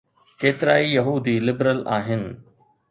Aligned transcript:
ڪيترائي 0.43 0.87
يهودي 0.93 1.37
لبرل 1.49 1.85
آهن. 1.99 2.27